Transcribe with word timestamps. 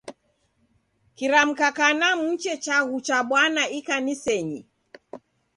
Kiramka 1.15 1.67
kana 1.77 2.07
muche 2.21 2.53
chaghu 2.65 2.97
cha 3.07 3.17
Bwana 3.29 3.63
ikanisenyi. 3.77 4.59